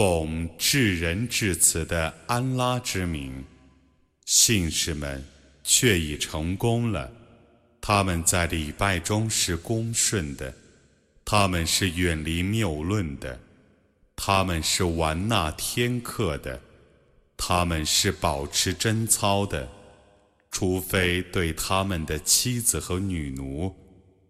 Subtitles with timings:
[0.00, 3.44] 奉至仁至慈的安拉之名，
[4.24, 5.22] 信士们
[5.62, 7.12] 却已成功了。
[7.82, 10.54] 他们在礼拜中是恭顺的，
[11.22, 13.38] 他们是远离谬论的，
[14.16, 16.58] 他们是玩纳天课的，
[17.36, 19.68] 他们是保持贞操的，
[20.50, 23.76] 除非对他们的妻子和女奴，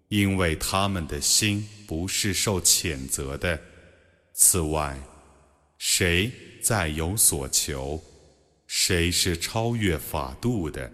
[0.09, 3.57] 因为他们的心不是受谴责的。
[4.35, 4.99] 此外，
[5.80, 8.02] 谁再有所求，
[8.68, 10.92] 谁是超越法度的。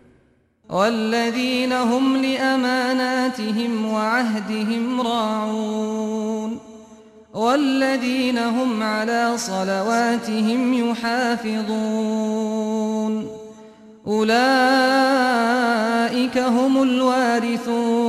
[0.70, 6.60] والذين هم لأماناتهم وعهدهم راعون
[7.34, 12.22] والذين هم على صلواتهم يحافظون
[14.08, 14.38] أولئك
[16.38, 18.05] هم الوارثون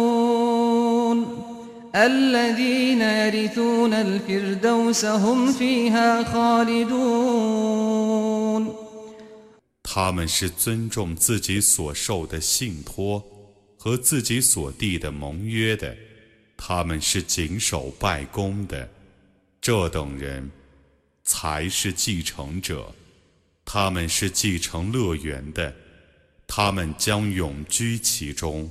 [1.97, 7.63] الذين يرثون الفردوس هم فيها خالدون
[9.83, 13.23] 他们是尊重自己所受的信托
[13.77, 15.95] 和自己所缔的盟约的，
[16.57, 18.89] 他们是谨守拜功的，
[19.61, 20.51] 这等人
[21.25, 22.95] 才是继承者，
[23.67, 25.75] 他们是继承乐园的，
[26.47, 28.71] 他们将永居其中。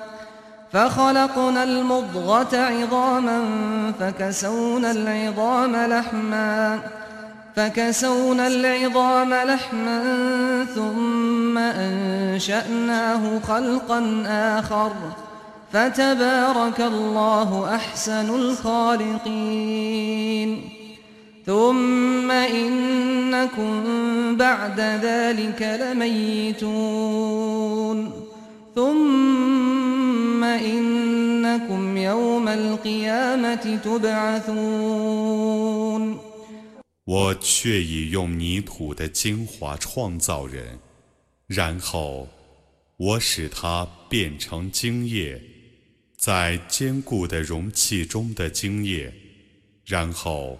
[0.73, 3.41] فخلقنا المضغة عظاما
[3.99, 6.79] فكسونا العظام لحما
[7.55, 10.03] فكسونا العظام لحما
[10.75, 14.91] ثم أنشأناه خلقا آخر
[15.73, 19.49] فتبارك الله أحسن الخالقين.
[21.45, 23.83] ثم إنكم
[24.37, 27.41] بعد ذلك لميتون.
[28.74, 35.36] ثم إنكم يوم القيامة تبعثون
[37.04, 40.80] 我却已用泥土的精华创造人，
[41.46, 42.28] 然后
[42.96, 45.40] 我使它变成精液，
[46.18, 49.14] 在坚固的容器中的精液，
[49.84, 50.58] 然后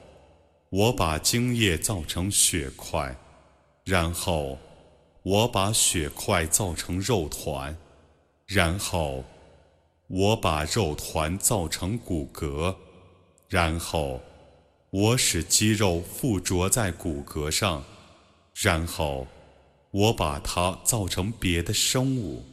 [0.70, 3.16] 我把精液造成血块，
[3.84, 4.56] 然后
[5.24, 7.76] 我把血块造成肉团，
[8.53, 9.23] 然后
[10.07, 12.75] 我把肉团造成骨骼，
[13.47, 14.21] 然后。
[14.93, 17.81] 我使肌肉附着在骨骼上，
[18.53, 19.25] 然后
[19.91, 22.43] 我把它造成别的生物。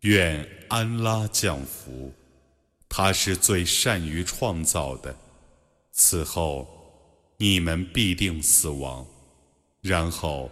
[0.00, 2.14] 愿安拉降福，
[2.88, 5.14] 他是最善于创造的。
[5.92, 6.66] 此后，
[7.36, 9.06] 你们必定死亡，
[9.82, 10.50] 然后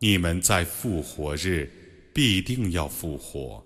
[0.00, 3.65] 你们在复活日必定要复活。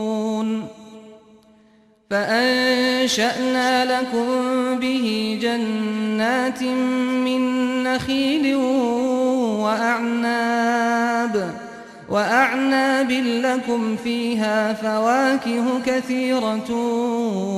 [2.11, 4.27] فأنشأنا لكم
[4.79, 6.63] به جنات
[7.23, 7.41] من
[7.83, 8.55] نخيل
[9.63, 11.53] وأعناب
[12.09, 16.71] وأعناب لكم فيها فواكه كثيرة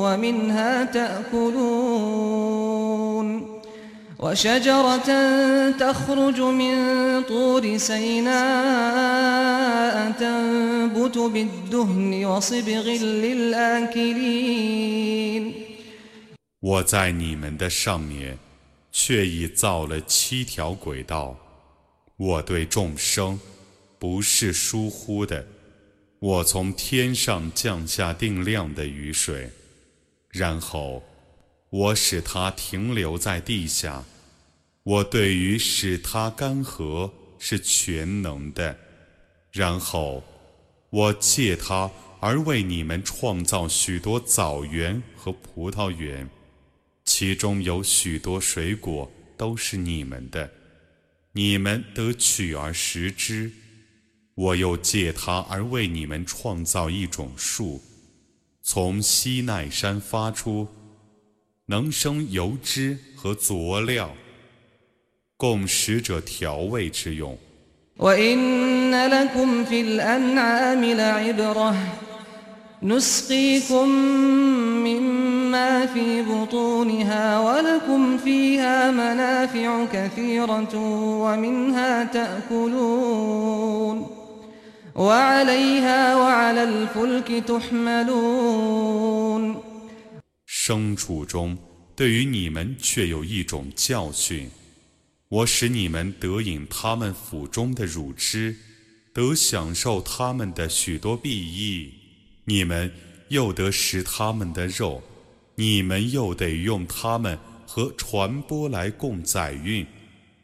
[0.04, 2.24] ومنها تأكلون.
[4.23, 5.09] وشجرة
[5.71, 6.75] تخرج من
[7.23, 8.37] طور سيناء
[10.19, 12.89] تنبت بالدهن وصبغ
[13.25, 14.35] للآكلين
[16.61, 18.37] 我在你们的上面，
[18.91, 21.37] 却已造了七条轨道。
[22.17, 23.39] 我对众生
[24.01, 25.47] 不是疏忽的。
[26.19, 29.53] 我从天上降下定量的雨水，
[30.31, 31.05] 然后
[31.71, 34.03] 我使它停留在地下。
[34.84, 38.78] 我对于使它干涸是全能的。
[39.52, 40.24] 然后
[40.90, 41.90] 我借它
[42.20, 46.30] 而为你们创造许多枣园和葡萄园。
[47.06, 50.50] 其中有许多水果都是你们的，
[51.34, 53.52] 你们得取而食之。
[54.36, 57.84] 我又借它而为你们创造一种树，
[58.62, 60.68] 从西奈山发出，
[61.66, 64.16] 能生油脂和佐料，
[65.43, 67.37] 供使者调味之用。
[75.51, 80.75] ما في بطونها ولكم فيها منافع كثيرة
[81.25, 83.97] ومنها تأكلون
[84.95, 88.83] وعليها وعلى الفلك تحملون
[90.47, 91.57] 牲畜中，
[91.97, 94.51] 对于你们却有一种教训。
[95.33, 98.57] 我使你们得饮他们腹中的乳汁，
[99.13, 101.91] 得享受他们的许多裨益；
[102.45, 102.93] 你们
[103.29, 105.03] 又得食他们的肉。
[105.61, 107.37] 你们又得用它们
[107.67, 109.85] 和传播来供载运。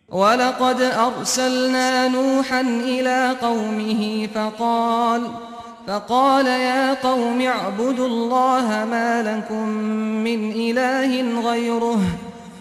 [0.08, 5.30] ولقد أرسلنا نوحا إلى قومه فقال
[5.86, 9.68] فقال يا قوم اعبدوا الله ما لكم
[10.26, 12.00] من إله غيره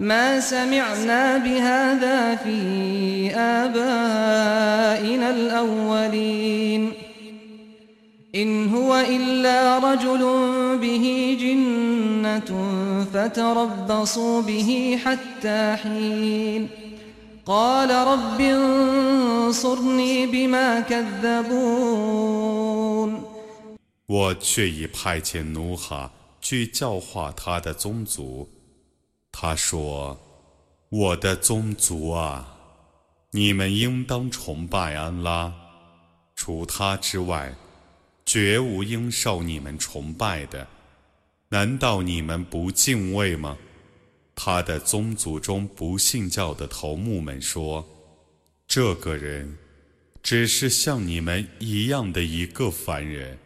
[0.00, 6.92] ما سمعنا بهذا في آبائنا الأولين
[8.34, 10.18] إن هو إلا رجل
[10.78, 12.50] به جنة
[13.14, 16.68] فتربصوا به حتى حين
[17.46, 22.56] قال رب انصرني بما كذبون
[24.08, 28.48] 我却已派遣努哈去教化他的宗族。
[29.31, 30.19] 他说
[30.89, 32.55] ：“我的宗族啊，
[33.31, 35.53] 你们应当崇拜安拉，
[36.35, 37.55] 除他之外，
[38.25, 40.67] 绝无应受你们崇拜的。
[41.49, 43.57] 难道你们不敬畏吗？”
[44.35, 47.87] 他的宗族中不信教的头目们说
[48.67, 49.57] ：“这个人
[50.21, 53.37] 只是像你们一样的一个凡人，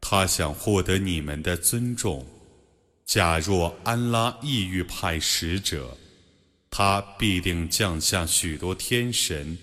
[0.00, 2.26] 他想获得你们的尊重。”
[3.06, 5.96] 假若安拉意欲派使者，
[6.68, 9.56] 他必定降下许多天神。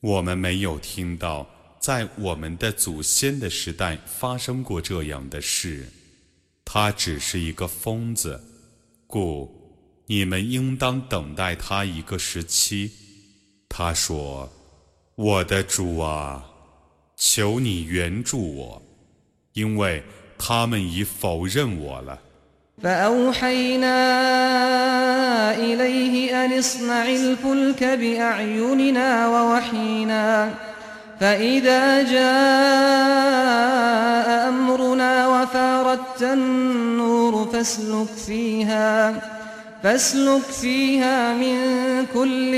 [0.00, 5.88] 我们没有听到在我们的祖先的时代发生过这样的事。
[6.64, 8.42] 他只是一个疯子，
[9.06, 9.48] 故
[10.06, 12.90] 你们应当等待他一个时期。
[13.68, 14.52] 他说
[15.14, 16.44] ：“我的主啊，
[17.16, 18.82] 求你援助我，
[19.52, 20.02] 因为
[20.36, 22.22] 他们已否认我了。”
[22.82, 23.96] فأوحينا
[25.54, 30.50] إليه أن اصنع الفلك بأعيننا ووحينا
[31.20, 32.26] فإذا جاء
[34.48, 39.14] أمرنا وفاردت النور فاسلك فيها
[39.82, 41.56] فاسلك فيها من
[42.14, 42.52] كل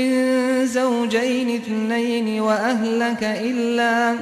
[0.67, 4.15] زوجين اثنين وأهلك إلا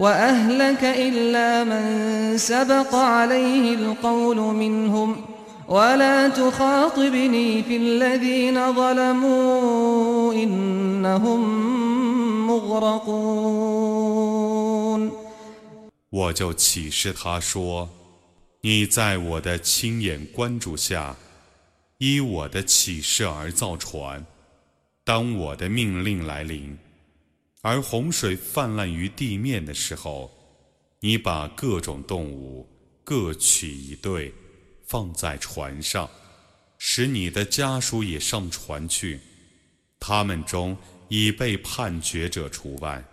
[0.00, 5.16] وأهلك إلا من سبق عليه القول منهم
[5.68, 11.40] ولا تخاطبني في الذين ظلموا إنهم
[12.46, 14.06] مغرقون
[16.10, 17.88] 我就启示他说：“
[18.62, 21.16] 你在我的亲眼关注下，
[21.98, 24.24] 依我的启示而造船。
[25.04, 26.78] 当我的命令来临。”
[27.62, 30.30] 而洪水泛滥于地面的时候，
[31.00, 32.68] 你把各种动物
[33.02, 34.32] 各取一对，
[34.86, 36.08] 放在船上，
[36.78, 39.20] 使你的家属也上船去，
[39.98, 40.76] 他们中
[41.08, 43.04] 已被判决者除外。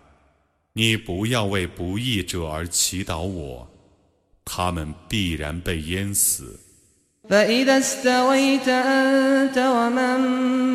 [0.73, 3.67] 你不要为不义者而祈祷我，
[4.43, 6.59] 他们必然被淹死。
[7.29, 10.19] فإذا استويت أنت ومن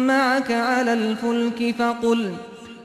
[0.06, 2.32] معك على الفلك فقل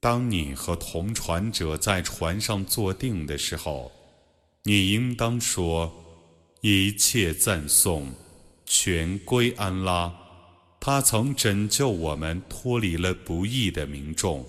[0.00, 3.92] 当你和同船者在船上坐定的时候，
[4.64, 5.92] 你应当说：
[6.60, 8.12] 一切赞颂
[8.66, 10.12] 全归安拉，
[10.80, 14.44] 他曾拯救我们脱离了不义的民众。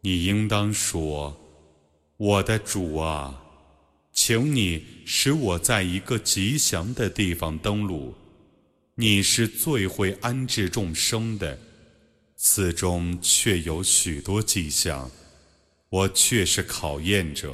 [0.00, 1.36] 你应当说：
[2.16, 3.42] 我的主啊！
[4.12, 8.14] 请你使我在一个吉祥的地方登陆。
[8.94, 11.58] 你是最会安置众生的，
[12.36, 15.10] 此中却有许多迹象，
[15.88, 17.52] 我却是考验者。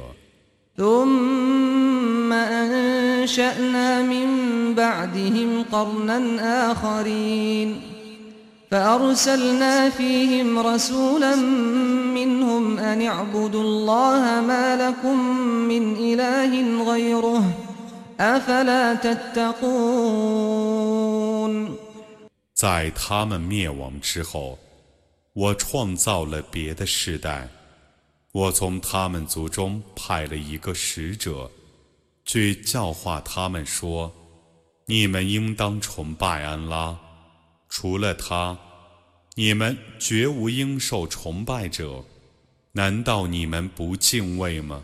[22.53, 24.57] 在他们灭亡之后
[25.33, 27.47] 我创造了别的世代。
[28.31, 31.49] 我从他们族中派了一个使者
[32.25, 34.13] 去教化他们说
[34.85, 36.97] 你们应当崇拜安拉。
[37.69, 38.57] 除了他
[39.35, 42.03] 你们绝无应受崇拜者。
[42.77, 44.83] 难道你们不敬畏吗？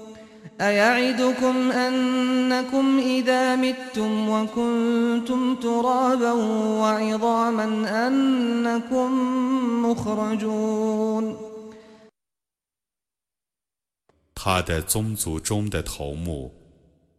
[0.60, 6.32] أيعدكم أنكم إذا متم وكنتم ترابا
[6.80, 7.66] وعظاما
[8.06, 9.10] أنكم
[9.84, 11.36] مخرجون
[14.34, 16.54] 他的宗族中的头目，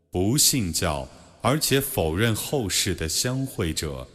[0.10, 1.08] 不信教
[1.42, 4.08] 而且否认后世的相会者，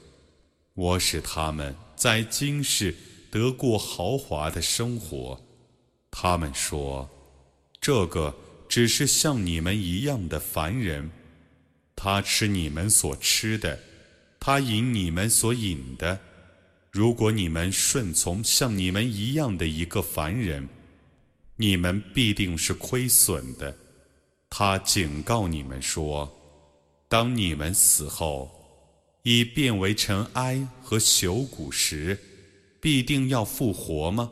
[0.75, 2.97] 我使他们在今世
[3.31, 5.41] 得过豪华的生活。
[6.11, 7.09] 他们说，
[7.81, 8.35] 这个。
[8.68, 11.10] 只是像你们一样的凡人，
[11.96, 13.80] 他吃你们所吃的，
[14.40, 16.20] 他饮你们所饮的。
[16.92, 20.68] 如果你们顺从像你们一样的一个凡人，
[21.56, 23.76] 你们必定是亏损的。
[24.50, 26.32] 他警告你们说：
[27.08, 28.50] 当你们死后，
[29.24, 32.18] 已变为尘埃和朽骨时，
[32.80, 34.32] 必定要复活吗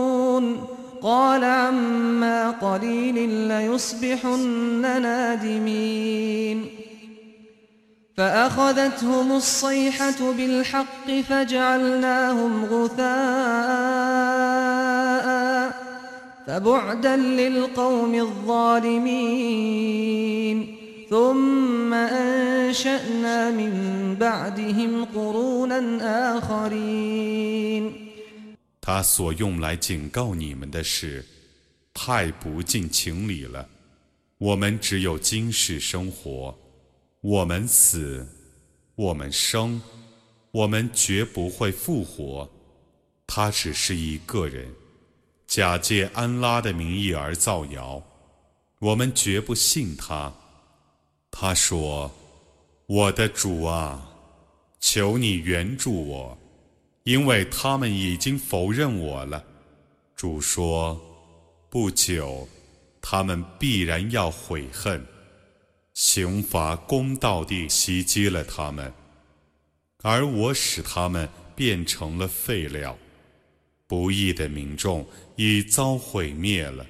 [1.01, 6.65] قال عما قليل ليصبحن نادمين.
[8.17, 13.11] فأخذتهم الصيحة بالحق فجعلناهم غثاء
[16.47, 19.47] فبعدا للقوم الظالمين.
[21.09, 23.73] ثم أنشأنا من
[24.19, 28.00] بعدهم قرونا آخرين.
[28.81, 31.23] 他所用来警告你们的是，
[31.93, 33.69] 太不近情理了。
[34.39, 36.57] 我们只有今世生活，
[37.21, 38.27] 我们死，
[38.95, 39.79] 我们生，
[40.49, 42.49] 我们绝不会复活。
[43.27, 44.73] 他只是一个人，
[45.45, 48.01] 假借安拉的名义而造谣，
[48.79, 50.33] 我们绝不信他。
[51.29, 52.11] 他说
[52.87, 54.09] ：“我的主啊，
[54.79, 56.37] 求你援助我，
[57.03, 59.43] 因为他们已经否认我了。”
[60.15, 60.99] 主说
[61.69, 62.47] ：“不久。”
[63.03, 65.03] 他们必然要悔恨，
[65.95, 68.93] 刑罚公道地袭击了他们，
[70.03, 72.95] 而我使他们变成了废料。
[73.87, 75.03] 不义的民众
[75.35, 76.85] 已遭毁灭了，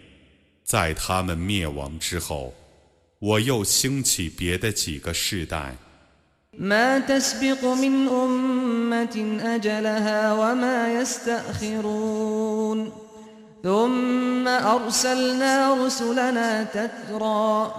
[0.65, 2.53] 在他们灭亡之后，
[3.19, 5.77] 我又兴起别的几个世代。
[13.63, 17.71] ثم أرسلنا رسلنا تترى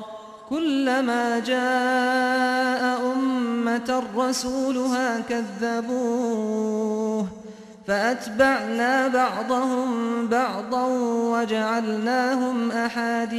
[0.49, 7.26] كلما جاء أمة رسولها كذبوه.
[7.87, 10.87] فأتبعنا بعضهم بعضا
[11.33, 13.33] وجعلناهم أحاديث.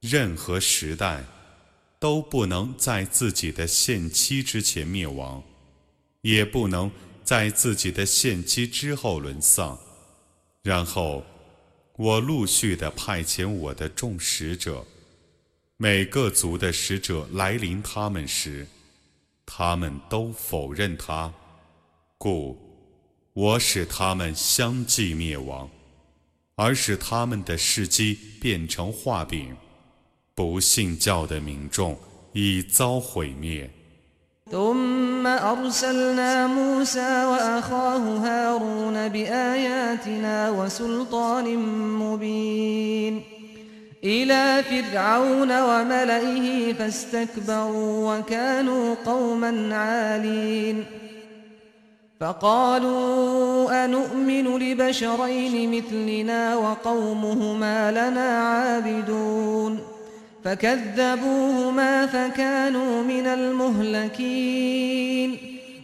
[0.00, 1.24] 任何时代
[1.98, 5.42] 都不能在自己的限期之前灭亡。
[6.24, 6.90] 也不能
[7.22, 9.78] 在自己的限期之后沦丧。
[10.62, 11.22] 然后，
[11.96, 14.82] 我陆续的派遣我的众使者，
[15.76, 18.66] 每个族的使者来临他们时，
[19.44, 21.30] 他们都否认他，
[22.16, 22.58] 故
[23.34, 25.68] 我使他们相继灭亡，
[26.55, 29.55] 而使他们的事迹变成画饼。
[30.35, 31.97] 不信教的民众
[32.33, 33.69] 已遭毁灭。
[34.51, 41.57] ثم أرسلنا موسى وأخاه هارون بآياتنا وسلطان
[41.99, 43.21] مبين
[44.03, 50.85] إلى فرعون وملئه فاستكبروا وكانوا قوما عالين
[52.19, 59.79] فقالوا أنؤمن لبشرين مثلنا وقومهما لنا عابدون
[60.43, 64.49] فكذبوهما فكانوا من المهلكين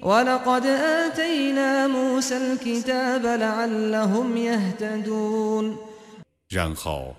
[0.01, 5.77] ولقد آتينا موسى الكتاب لعلهم يهتدون
[6.49, 7.15] 然后，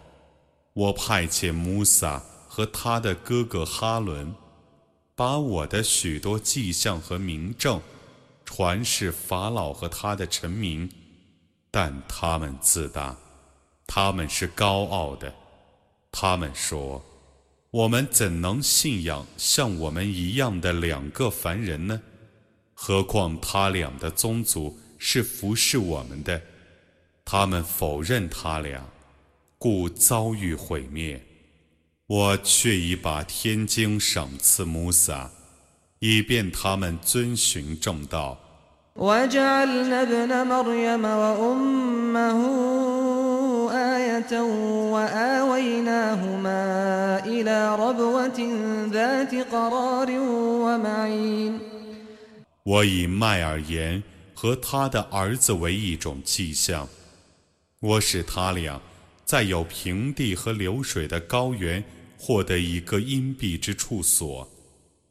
[0.75, 4.35] 我派遣穆萨和他的哥哥哈伦，
[5.15, 7.81] 把我的许多迹象和明证
[8.54, 10.92] 传示法老和他的臣民，
[11.72, 13.16] 但他们自大，
[13.88, 15.34] 他们是高傲的，
[16.12, 17.02] 他们说。
[17.72, 22.02] 我们怎能信仰像我们一样的两个凡人呢？
[22.74, 26.42] 何况他俩的宗族是服侍我们的，
[27.24, 28.86] 他们否认他俩，
[29.58, 31.26] 故遭遇毁灭。
[32.06, 35.32] 我却已把天经赏赐穆萨，
[36.04, 38.36] 以便他们遵循正道。
[52.64, 54.02] 我以麦尔言
[54.34, 56.90] 和他的儿子为一种迹象，
[57.80, 58.82] 我使他俩
[59.24, 61.84] 在有平地和流水的高原
[62.18, 64.51] 获得一个隐蔽之处所。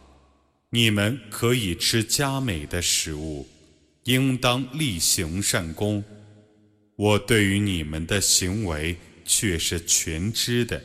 [0.72, 3.48] 你们可以吃佳美的食物，
[4.06, 6.04] 应当力行善功。
[6.96, 10.82] 我对于你们的行为却是全知的，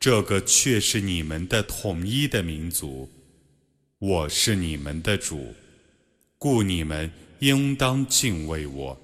[0.00, 3.10] 这个却是你们的统一的民族，
[3.98, 5.54] 我是你们的主，
[6.38, 8.98] 故你们应当敬畏我。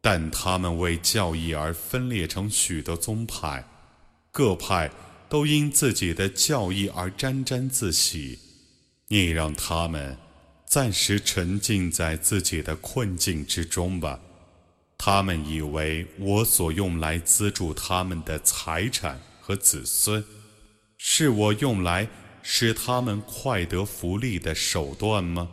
[0.00, 3.64] 但他们为教义而分裂成许多宗派，
[4.30, 4.90] 各派
[5.28, 8.38] 都因自己的教义而沾沾自喜。
[9.08, 10.16] 你让他们
[10.66, 14.20] 暂时沉浸在自己的困境之中吧。
[14.96, 20.24] 他们以为我所用来资助他们的财产和子孙，
[20.96, 22.08] 是我用来
[22.42, 25.48] 使他们快得福利的手段吗？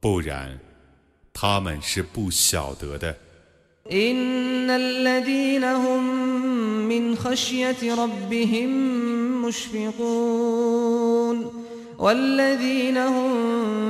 [0.00, 0.58] 不然，
[1.32, 3.18] 他们是不晓得的。
[3.92, 6.04] إن الذين هم
[6.88, 8.70] من خشية ربهم
[9.44, 10.90] مشفقون
[11.98, 13.32] والذين هم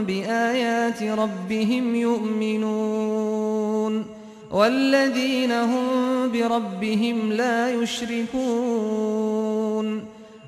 [0.05, 3.41] بآيات ربهم يؤمنون
[4.51, 5.87] والذين هم
[6.33, 9.30] بربهم لا يشركون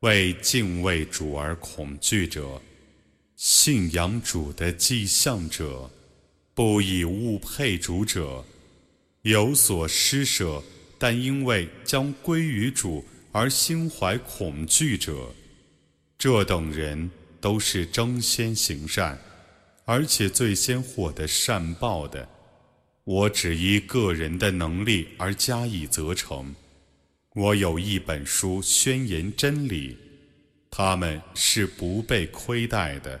[0.00, 2.60] 为敬畏主而恐惧者，
[3.36, 5.90] 信仰主的迹象者，
[6.52, 8.44] 不以物配主者，
[9.22, 10.62] 有所施舍，
[10.98, 15.32] 但因为将归于主而心怀恐惧者，
[16.18, 19.18] 这等人都是争先行善。
[19.86, 22.28] 而且最先获得善报的，
[23.04, 26.54] 我只依个人的能力而加以责成。
[27.36, 29.96] 我有一本书宣言真理，
[30.70, 33.20] 他们是不被亏待的。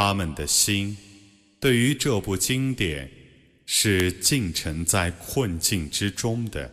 [0.00, 0.96] 他们的心
[1.58, 3.10] 对于这部经典
[3.66, 6.72] 是浸沉在困境之中的。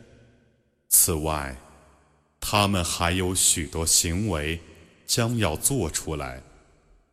[0.90, 1.58] 此外，
[2.40, 4.60] 他们还有许多行为
[5.08, 6.44] 将要做出来，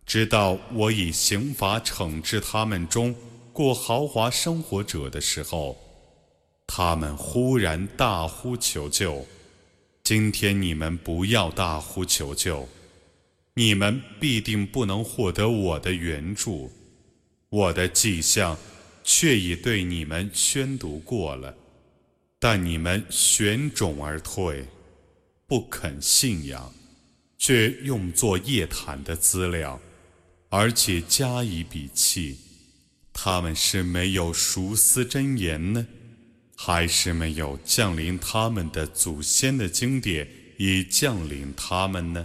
[0.04, 3.16] 直到我以刑罚惩治他们中
[3.50, 5.78] 过豪华生活者的时候，
[6.66, 9.26] 他们忽然大呼求救。
[10.04, 12.68] 今天你们不要大呼求救。
[13.54, 16.72] 你们必定不能获得我的援助，
[17.50, 18.56] 我的迹象
[19.04, 21.54] 却已对你们宣读过了，
[22.38, 24.64] 但你们悬踵而退，
[25.46, 26.72] 不肯信仰，
[27.36, 29.78] 却用作夜谈的资料，
[30.48, 32.38] 而且加以鄙弃。
[33.12, 35.86] 他们是没有熟思真言呢，
[36.56, 42.24] 还是没有降临他们的祖先的经典已降临他们呢？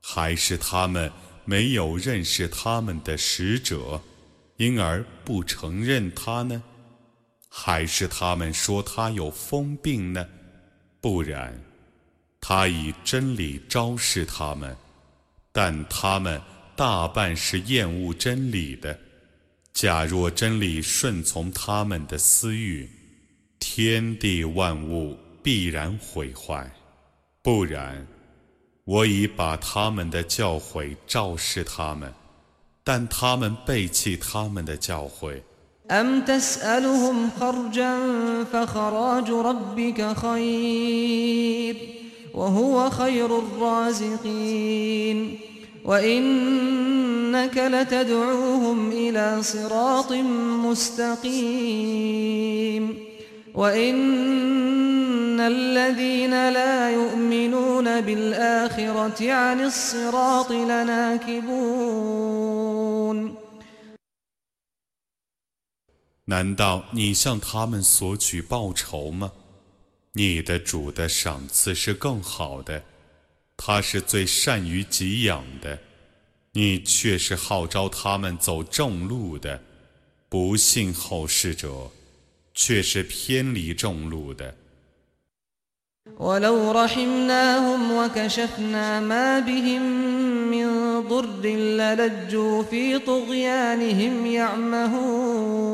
[0.00, 1.12] 还是他们
[1.44, 4.00] 没有认识他们的使者，
[4.56, 6.62] 因而不承认他呢？
[7.50, 10.26] 还是他们说他有疯病呢？
[11.02, 11.62] 不然，
[12.40, 14.74] 他以真理昭示他们，
[15.52, 16.40] 但他们
[16.74, 18.98] 大半是厌恶真理的。
[19.72, 22.88] 假若真理顺从他们的私欲，
[23.58, 26.64] 天地万物必然毁坏；
[27.42, 28.06] 不然，
[28.84, 32.12] 我已把他们的教诲昭示他们，
[32.84, 35.40] 但他们背弃他们的教诲。
[45.85, 50.11] أم تسألهم خرجا فخراج ربك خير وهو خير الرازقين وإنك لتدعوهم إلى صراط
[50.65, 51.87] مستقيم
[53.53, 61.87] وإن الذين لا يؤمنون بالآخرة عن الصراط لناكبون
[66.29, 69.31] 难道你向他们索取报酬吗？
[70.13, 72.83] 你的主的赏赐是更好的，
[73.61, 75.79] 他是最善于给养的。
[76.53, 79.61] 你却是号召他们走正路的，
[80.27, 81.91] 不信后世者
[82.55, 84.55] 却是偏离正路的。
[86.17, 89.81] ولو رحمناهم وكشفنا ما بهم
[90.49, 90.67] من
[91.07, 95.67] ضر للجوا في طغيانهم يعمهون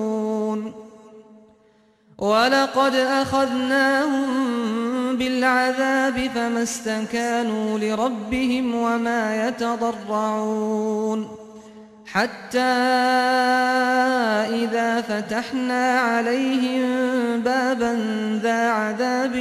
[2.18, 4.28] ولقد أخذناهم
[5.18, 11.28] بالعذاب فما استكانوا لربهم وما يتضرعون
[12.06, 12.60] حتى
[14.64, 16.84] إذا فتحنا عليهم
[17.42, 17.94] بابا
[18.44, 19.36] ذا عذاب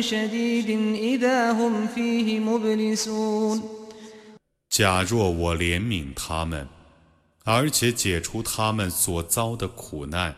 [0.00, 3.62] شديد إذا هم فيه مبلسون
[4.70, 6.68] 假若我怜悯他们，
[7.44, 10.34] 而且解除他们所遭的苦难，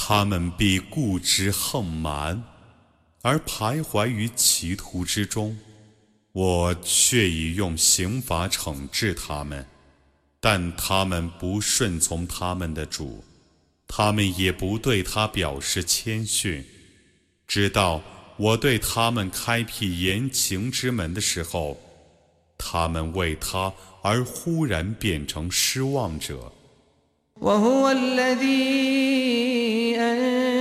[0.00, 2.40] 他们必固执横蛮，
[3.20, 5.58] 而徘徊于歧途之中。
[6.30, 9.66] 我却已用刑罚惩治他们，
[10.38, 13.24] 但他们不顺从他们的主，
[13.88, 16.64] 他们也不对他表示谦逊。
[17.48, 18.00] 直到
[18.36, 21.76] 我对他们开辟言情之门的时候，
[22.56, 26.52] 他们为他而忽然变成失望者。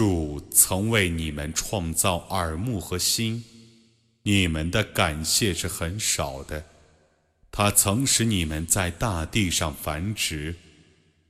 [0.00, 3.44] 主曾为你们创造耳目和心，
[4.24, 6.64] 你们的感谢是很少的。
[7.50, 10.56] 他曾使你们在大地上繁殖，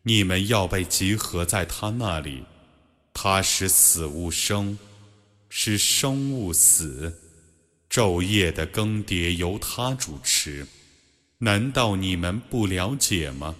[0.02, 2.44] 你们要被集合在他那里。
[3.14, 4.78] 他使死物生，
[5.48, 7.20] 使生物死，
[7.88, 10.66] 昼夜的更迭由他主持。
[11.38, 13.54] 难道你们不了解吗？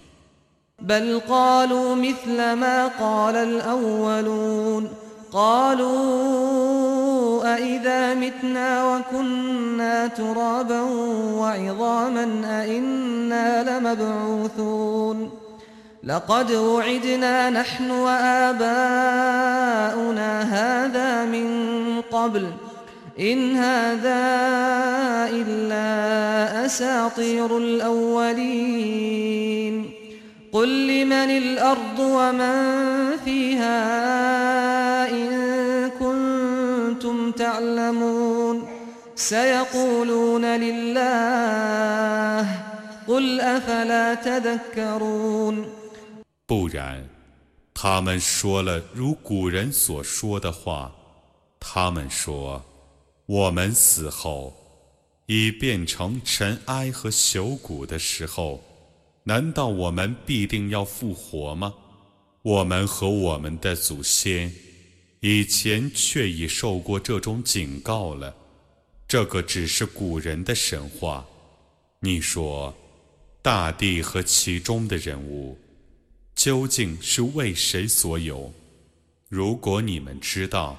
[0.79, 4.89] بل قالوا مثل ما قال الأولون
[5.32, 5.94] قالوا
[7.54, 10.80] أإذا متنا وكنا ترابا
[11.38, 15.30] وعظاما أإنا لمبعوثون
[16.04, 18.62] لقد وعدنا نحن وآباؤنا
[20.42, 21.46] هذا من
[22.12, 22.46] قبل
[23.20, 24.22] إن هذا
[25.30, 29.22] إلا أساطير الأولين
[30.52, 34.41] قل لمن الأرض ومن فيها
[37.61, 38.67] تعلمون
[39.15, 41.07] سيقولون لله
[43.07, 45.65] قل أفلا تذكرون
[46.45, 47.03] 不然，
[47.73, 50.91] 他们说了如古人所说的话。
[51.59, 54.53] 他们说：“我们死后，
[55.25, 58.61] 已变成尘埃和朽骨的时候，
[59.23, 61.73] 难道我们必定要复活吗？
[62.43, 64.53] 我们和我们的祖先
[65.24, 68.36] 以前却已受过这种警告了。
[69.06, 71.24] 这个只是古人的神话。
[72.00, 72.74] 你说，
[73.40, 75.58] 大地和其中的人物。”
[76.34, 78.52] 究竟是为谁所有？
[79.28, 80.76] 如果你们知道，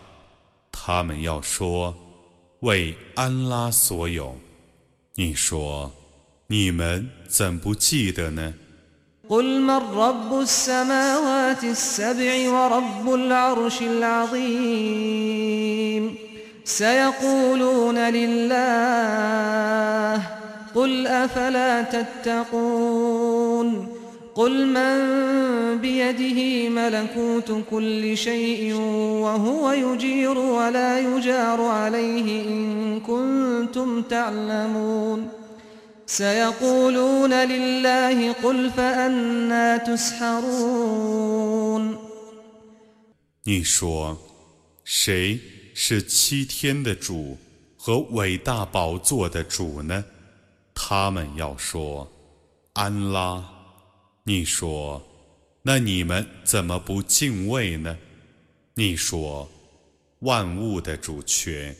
[0.71, 1.95] 他们要说
[2.62, 4.36] 为安拉所有。
[5.13, 5.93] 你说，
[6.47, 8.53] 你们怎不记得呢？
[9.30, 15.36] قل من رب السماوات السبع ورب العرش العظيم
[16.66, 18.54] سيقولون لله
[20.76, 23.88] قل أفلا تتقون
[24.36, 24.98] قل من
[25.78, 28.74] بيده ملكوت كل شيء
[29.24, 35.42] وهو يجير ولا يجار عليه إن كنتم تعلمون
[36.07, 41.29] سيقولون لله قل فأنا تسحرون
[43.44, 44.18] 你说，
[44.85, 45.38] 谁
[45.75, 47.37] 是七天的主
[47.77, 50.05] 和伟大宝座的主呢？
[50.75, 52.11] 他们要说，
[52.73, 53.44] 安拉。
[54.25, 55.03] 你说，
[55.62, 57.99] 那你们怎么不敬畏呢？
[58.75, 59.49] 你说，
[60.21, 61.77] 万物的主权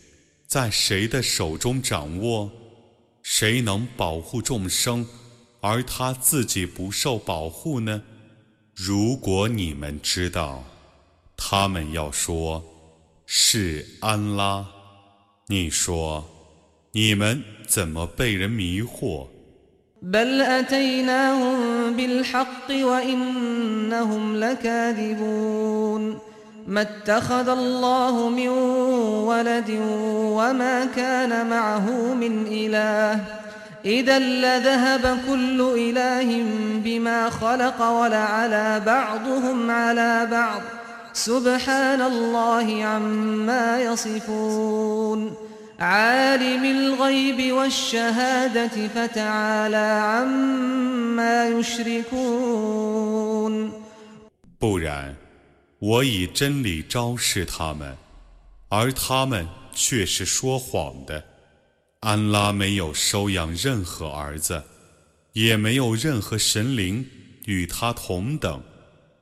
[0.47, 2.51] 在谁的手中掌握？
[3.24, 5.08] 谁能保护众生，
[5.62, 8.04] 而他自己不受保护呢？
[8.76, 10.64] 如果你们知道，
[11.38, 12.64] 他们要说，
[13.26, 14.68] 是安拉。
[15.48, 16.24] 你说，
[16.92, 19.28] 你们怎么被人迷惑？
[26.68, 28.48] ما اتخذ الله من
[29.28, 29.80] ولد
[30.14, 33.20] وما كان معه من إله.
[33.86, 36.44] إذا لذهب كل إله
[36.84, 40.62] بما خلق ولعلى بعضهم على بعض.
[41.14, 45.34] سبحان الله عما يصفون.
[45.80, 52.04] عالم الغيب والشهادة فتعالى عما يشركون.
[55.84, 57.98] 我以真理昭示他们，
[58.70, 61.22] 而他们却是说谎的。
[62.00, 64.64] 安拉没有收养任何儿子，
[65.34, 67.06] 也没有任何神灵
[67.48, 68.64] 与他同等，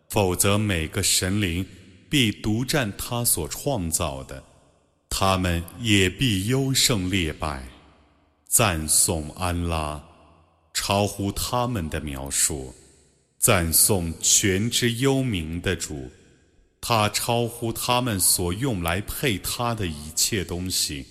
[0.07, 1.65] 否则每个神灵
[2.07, 4.43] 必独占他所创造的，
[5.09, 7.67] 他们也必优胜劣败。
[8.45, 9.99] 赞颂安拉，
[10.75, 12.75] 超乎他们的描述。
[13.39, 16.11] 赞颂全知幽冥的主，
[16.80, 21.06] 他超乎他们所用来配他的一切东西。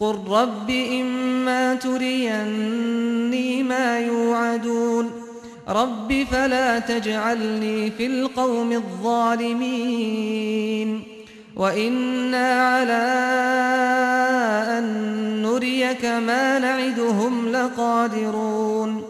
[0.00, 5.10] قل رب إما تريني ما يوعدون
[5.68, 9.90] رب فلا تجعلني في القوم الظالمين
[11.56, 13.06] وإنا على
[14.78, 14.84] أن
[15.42, 19.04] نريك ما نعدهم لقادرون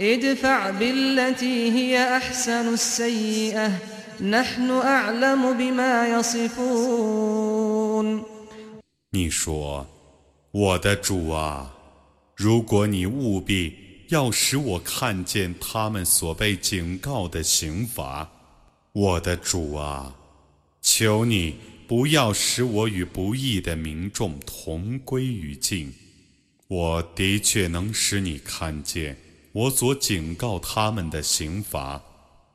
[0.00, 3.70] ادفع بالتي هي أحسن السيئة
[4.20, 7.52] نحن أعلم بما يصفون
[9.10, 11.74] 你说：“我的主啊，
[12.36, 13.76] 如果你务必
[14.08, 18.30] 要使我看见他们所被警告的刑罚，
[18.92, 20.14] 我的主啊，
[20.80, 21.56] 求你
[21.88, 25.92] 不要使我与不义的民众同归于尽。
[26.68, 29.18] 我的确能使你看见
[29.52, 32.02] 我所警告他们的刑罚，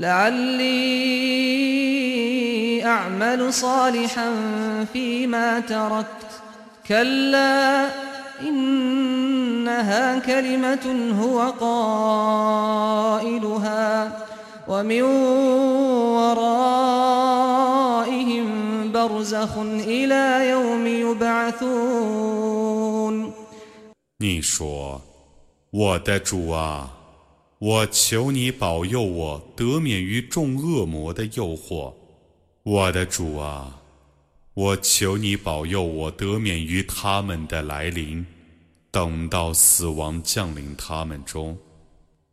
[0.00, 1.16] لعلي
[2.84, 4.30] أعمل صالحا
[4.92, 6.06] فيما تركت
[6.88, 7.88] كلا
[8.40, 11.50] إنها كلمة هو
[12.80, 13.86] قائلها
[14.68, 15.02] ومن
[17.06, 18.46] ورائهم
[18.92, 22.66] برزخ إلى يوم يبعثون
[24.18, 25.02] 你说：“
[25.70, 26.90] 我的主啊，
[27.61, 31.93] 我求你保佑我得免于众恶魔的诱惑。
[32.63, 33.83] 我的主啊，
[34.55, 38.25] 我求你保佑我得免于他们的来临。
[38.89, 41.55] 等到死亡降临他们中，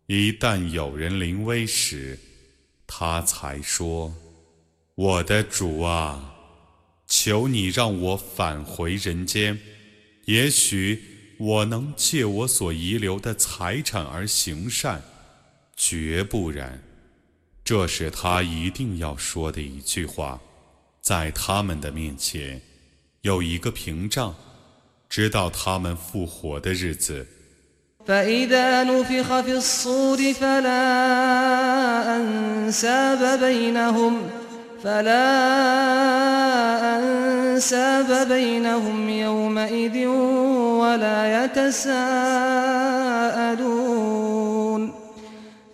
[0.06, 2.18] 一旦有人临危时，
[2.86, 4.14] 他才说
[4.96, 6.36] ：‘我的主啊，
[7.06, 9.58] 求你让我返回人间，
[10.24, 11.02] 也许。’”
[11.38, 15.00] 我能借我所遗留的财产而行善，
[15.77, 16.81] 绝不然。
[17.63, 20.39] 这是他一定要说的一句话。
[21.01, 22.61] 在他们的面前，
[23.21, 24.35] 有一个屏障，
[25.09, 27.27] 直到他们复活的日子。
[28.05, 34.29] فإذا نفخ في الصور فلا أنساب بينهم
[34.83, 35.29] فلا
[36.99, 40.05] أنساب بينهم يومئذ
[40.83, 41.93] ولا يتساءلون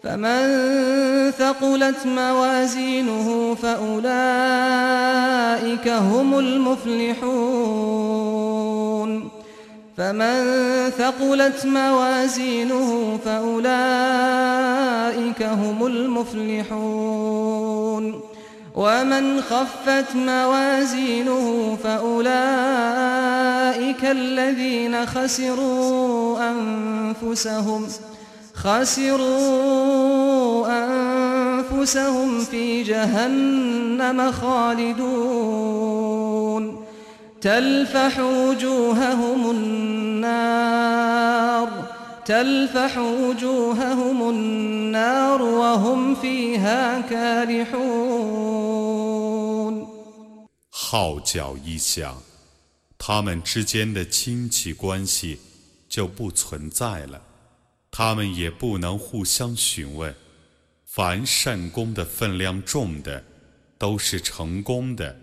[0.05, 4.09] فمن ثقلت موازينه فأولئك
[5.89, 7.35] هم المفلحون.
[9.97, 10.45] فمن
[10.99, 13.73] ثقلت موازينه فأولئك
[15.43, 17.65] هم المفلحون.
[18.75, 22.35] ومن خفت موازينه فأولئك
[24.05, 27.89] الذين خسروا أنفسهم.
[28.64, 30.20] خسروا
[30.68, 35.50] أنفسهم في جهنم خالدون
[37.42, 40.90] تلفح وجوههم النار
[42.26, 48.60] تلفح وجوههم النار وهم فيها كالحون
[50.70, 52.16] 号角一响，
[52.98, 55.40] 他们之间的亲戚关系
[55.88, 57.22] 就不存在了。
[57.97, 60.13] 他们也不能互相询问。
[60.85, 63.25] 凡善功的分量重的，
[63.79, 65.15] 都是成功的；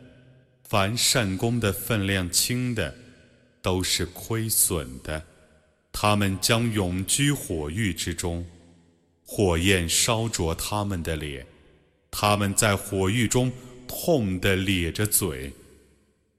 [0.63, 2.95] 凡善功的分量轻的，
[3.61, 5.22] 都是亏损的。
[5.91, 8.45] 他们将永居火狱之中，
[9.26, 11.45] 火焰烧灼他们的脸，
[12.09, 13.51] 他们在火狱中
[13.86, 15.51] 痛得咧着嘴。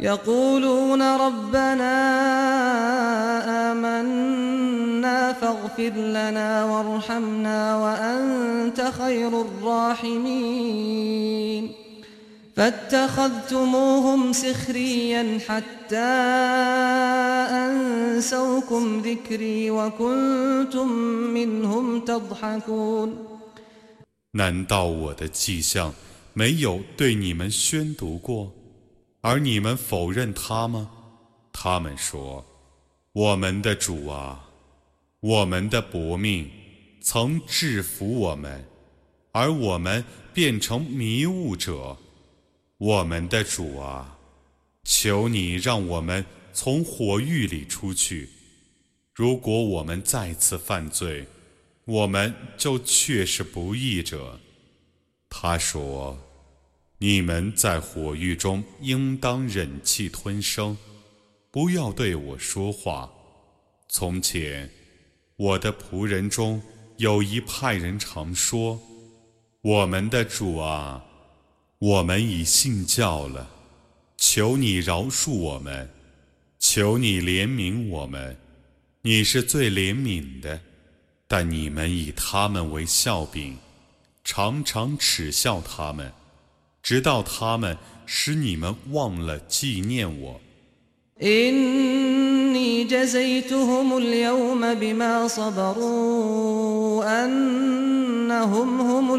[0.00, 1.92] يقولون ربنا
[3.72, 10.90] آمنا فاغفر لنا وارحمنا وأنت خير الراحمين
[12.56, 16.10] فاتخذتموهم سخريا حتى
[17.50, 20.88] أنسوكم ذكري وكنتم
[21.34, 23.26] منهم تضحكون
[24.32, 25.92] 难道我的迹象
[26.34, 28.53] 没有对你们宣读过？
[29.27, 30.91] 而你们否认他吗？
[31.51, 32.45] 他们说
[33.11, 34.47] ：“我们的主啊，
[35.19, 36.47] 我们的薄命
[37.01, 38.63] 曾制服我们，
[39.31, 41.97] 而我们变成迷雾者。
[42.77, 44.15] 我们的主啊，
[44.83, 46.23] 求你让我们
[46.53, 48.29] 从火狱里出去。
[49.11, 51.25] 如果我们再次犯罪，
[51.85, 54.39] 我们就却是不义者。”
[55.27, 56.15] 他说。
[56.97, 60.77] 你们在火狱中应当忍气吞声，
[61.51, 63.11] 不要对我说话。
[63.89, 64.69] 从前，
[65.35, 66.61] 我的仆人中
[66.97, 68.81] 有一派人常说
[69.61, 71.03] ：“我们的主啊，
[71.79, 73.49] 我们已信教了，
[74.17, 75.89] 求你饶恕我们，
[76.59, 78.37] 求你怜悯我们，
[79.01, 80.61] 你是最怜悯的。”
[81.27, 83.57] 但你们以他们为笑柄，
[84.23, 86.13] 常常耻笑他们。
[86.84, 90.40] 直到他们使你们忘了纪念我。
[91.22, 99.14] إني جزيتهم اليوم بما صبروا أنهم هم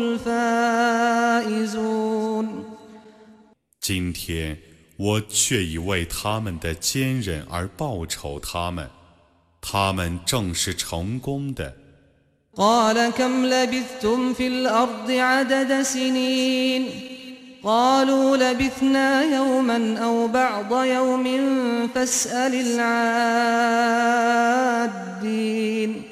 [1.46, 1.62] الفائزون
[3.80, 4.58] 今天
[4.98, 8.89] 我却已为他们的坚忍而报酬他们，
[9.62, 11.76] 他们正是成功的。
[12.56, 16.89] قال كم لبثتم في الأرض عدد سنين
[17.67, 21.27] قالوا لبثنا يوما أو بعض يوم
[21.95, 22.55] فاسأل
[24.81, 26.03] العادين.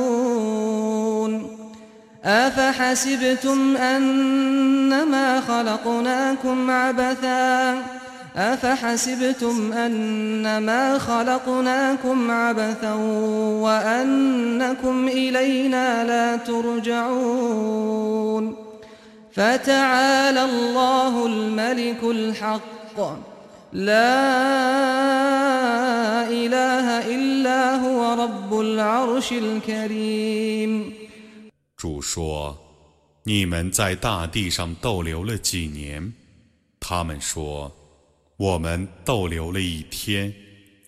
[2.24, 8.03] أفحسبتم أنما خلقناكم عبثاً؟
[8.35, 12.93] أفحسبتم أنما خلقناكم عبثا
[13.63, 17.75] وأنكم إلينا لا ترجعون
[19.31, 22.99] فتعالى الله الملك الحق
[23.73, 24.19] لا
[26.29, 30.93] إله إلا هو رب العرش الكريم
[31.77, 32.57] 主说：“
[33.23, 36.11] 你们在大地上逗留了几年？”
[36.79, 37.71] 他们说：“
[38.36, 40.34] 我们逗留了一天，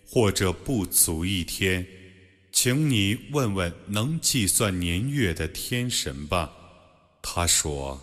[0.09, 1.87] 或者不足一天，
[2.51, 6.53] 请你问问能计算年月的天神吧。”
[7.23, 8.01] 他说：“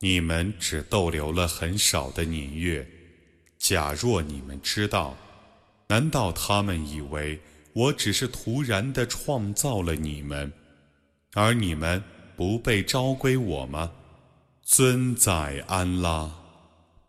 [0.00, 2.86] 你们只逗留了很少的年月。
[3.58, 5.16] 假若你们知道，
[5.88, 7.40] 难道他们以为
[7.72, 10.52] 我只是突然的创造了你们，
[11.34, 12.02] 而你们
[12.36, 13.92] 不被召归我吗？”
[14.62, 16.30] 尊在安拉，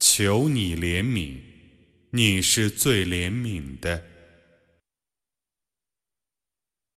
[0.00, 1.34] 求你怜悯，
[2.10, 4.06] 你是最怜悯的。”